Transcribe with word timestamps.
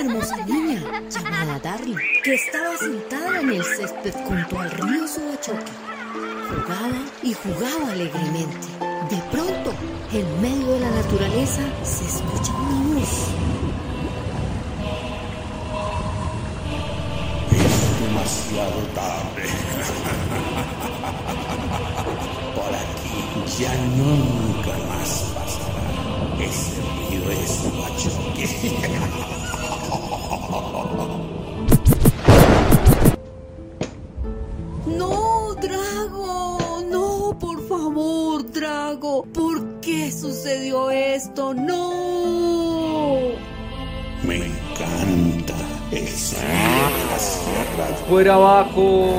hermosa 0.00 0.36
niña 0.46 0.82
llamada 1.08 1.58
Darly, 1.58 1.96
que 2.24 2.34
estaba 2.34 2.76
sentada 2.76 3.40
en 3.40 3.50
el 3.50 3.64
césped 3.64 4.14
junto 4.26 4.58
al 4.58 4.70
río 4.70 5.06
Subachoque. 5.06 5.72
Jugaba 6.48 7.04
y 7.22 7.34
jugaba 7.34 7.92
alegremente. 7.92 8.66
De 9.10 9.16
pronto, 9.30 9.72
en 10.12 10.40
medio 10.42 10.72
de 10.74 10.80
la 10.80 10.90
naturaleza, 10.90 11.62
se 11.82 12.04
escucha 12.04 12.52
una 12.52 12.94
voz. 12.94 13.28
Es 17.50 18.00
demasiado 18.00 18.80
tarde. 18.94 19.42
Por 22.54 22.74
aquí 22.74 23.24
ya 23.62 23.74
nunca 23.96 24.74
más 24.88 25.10
pasará. 25.34 25.86
Ese 26.44 26.80
río 27.10 27.24
es 27.30 27.52
Huachoque. 27.64 28.46
¿Por 39.02 39.80
qué 39.80 40.12
sucedió 40.12 40.88
esto? 40.92 41.52
No. 41.54 41.90
Me 44.22 44.36
encanta 44.36 45.54
el 45.90 46.06
sonido 46.06 46.88
de 46.96 47.04
las 47.10 47.22
sierras. 47.22 47.98
Fuera 48.08 48.34
abajo. 48.34 49.10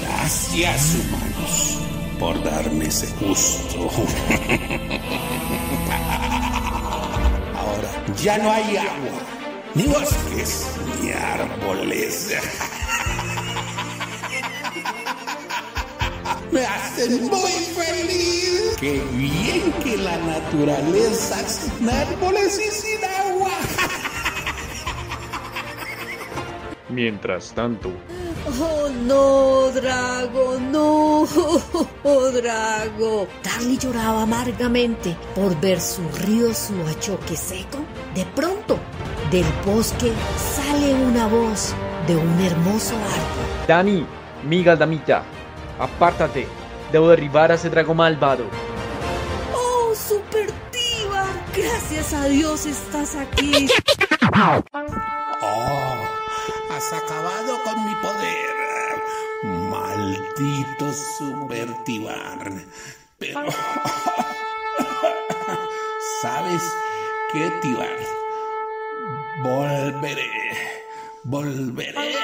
Gracias, 0.00 0.94
humanos, 0.94 1.78
por 2.20 2.40
darme 2.44 2.84
ese 2.84 3.08
gusto. 3.16 3.90
Ahora 7.58 7.90
ya 8.22 8.38
no 8.38 8.52
hay 8.52 8.76
agua, 8.76 9.18
ni 9.74 9.82
bosques, 9.88 10.68
ni 11.02 11.10
árboles. 11.10 12.30
Me 16.52 16.64
hacen 16.64 17.24
muy 17.28 17.50
feliz. 17.50 18.76
Qué 18.78 19.02
bien 19.14 19.72
que 19.82 19.96
la 19.96 20.16
naturaleza 20.18 21.36
sin 21.48 21.88
árboles 21.88 22.60
y 22.60 22.70
sin 22.70 23.04
agua. 23.04 23.50
Mientras 26.90 27.52
tanto, 27.54 27.90
Oh, 28.60 28.88
no, 29.06 29.70
Drago, 29.70 30.58
no, 30.58 31.22
oh, 32.02 32.30
Drago. 32.32 33.28
Darly 33.42 33.78
lloraba 33.78 34.22
amargamente 34.22 35.16
por 35.34 35.58
ver 35.60 35.80
su 35.80 36.02
río 36.26 36.52
Suachoque 36.52 37.36
seco. 37.36 37.78
De 38.14 38.26
pronto, 38.34 38.78
del 39.30 39.46
bosque 39.64 40.12
sale 40.36 40.92
una 40.92 41.28
voz 41.28 41.72
de 42.06 42.16
un 42.16 42.40
hermoso 42.40 42.94
árbol. 42.96 43.66
Dani, 43.68 44.04
miga 44.44 44.74
damita, 44.74 45.22
apártate. 45.78 46.46
Debo 46.90 47.08
derribar 47.08 47.50
a 47.50 47.54
ese 47.54 47.70
drago 47.70 47.94
malvado. 47.94 48.44
Oh, 49.54 49.94
Super 49.94 50.52
Diva, 50.70 51.26
gracias 51.56 52.12
a 52.12 52.26
Dios 52.26 52.66
estás 52.66 53.16
aquí. 53.16 53.68
Oh, 55.42 55.94
has 56.70 56.92
acabado 56.92 57.62
con 57.64 57.84
mi 57.84 57.94
poder. 57.96 58.52
Maldito 59.42 60.92
subvertivar. 61.18 62.52
Pero... 63.18 63.46
¿Sabes 66.22 66.62
qué, 67.32 67.50
Tibar? 67.60 67.98
Volveré. 69.42 70.30
Volveré. 71.24 72.16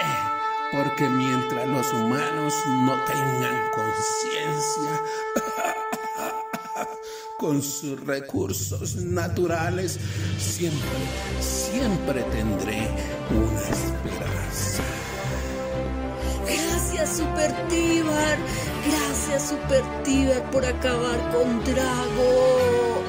Porque 0.71 1.09
mientras 1.09 1.67
los 1.67 1.91
humanos 1.95 2.55
no 2.67 3.03
tengan 3.05 3.71
conciencia 3.71 5.03
con 7.39 7.63
sus 7.63 8.05
recursos 8.05 8.97
naturales, 8.97 9.99
siempre, 10.39 10.99
siempre 11.41 12.23
tendré 12.25 12.87
una 13.31 13.61
esperanza. 13.61 14.83
Gracias, 16.45 17.17
Super 17.17 17.69
Divar. 17.69 18.37
Gracias, 18.87 19.49
Super 19.49 19.83
Divar, 20.05 20.51
por 20.51 20.67
acabar 20.67 21.19
con 21.33 21.65
Drago. 21.65 23.03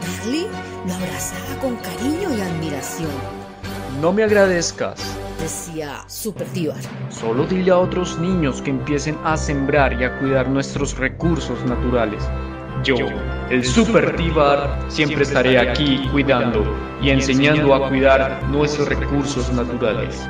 Darly 0.00 0.48
lo 0.86 0.94
abrazaba 0.94 1.60
con 1.60 1.76
cariño 1.76 2.36
y 2.36 2.40
admiración. 2.40 3.10
No 4.00 4.12
me 4.12 4.24
agradezcas. 4.24 5.13
Decía 5.44 6.02
Super 6.06 6.50
Divar. 6.52 6.80
Solo 7.10 7.44
dile 7.44 7.70
a 7.70 7.76
otros 7.76 8.18
niños 8.18 8.62
que 8.62 8.70
empiecen 8.70 9.18
a 9.24 9.36
sembrar 9.36 9.92
y 10.00 10.02
a 10.02 10.18
cuidar 10.18 10.48
nuestros 10.48 10.96
recursos 10.96 11.62
naturales. 11.66 12.26
Yo, 12.82 12.96
el 13.50 13.62
Super 13.62 14.16
Tibar, 14.16 14.78
siempre 14.88 15.22
estaré 15.22 15.58
aquí 15.58 16.08
cuidando 16.10 16.64
y 17.02 17.10
enseñando 17.10 17.74
a 17.74 17.90
cuidar 17.90 18.42
nuestros 18.44 18.88
recursos 18.88 19.52
naturales. 19.52 20.26